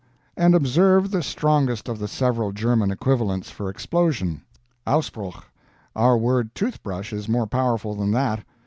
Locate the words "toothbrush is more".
6.55-7.45